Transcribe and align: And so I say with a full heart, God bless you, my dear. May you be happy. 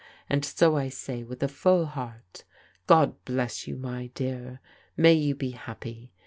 And 0.31 0.43
so 0.43 0.75
I 0.77 0.89
say 0.89 1.21
with 1.21 1.43
a 1.43 1.47
full 1.47 1.85
heart, 1.85 2.43
God 2.87 3.23
bless 3.23 3.67
you, 3.67 3.75
my 3.77 4.07
dear. 4.15 4.59
May 4.97 5.13
you 5.13 5.35
be 5.35 5.51
happy. 5.51 6.11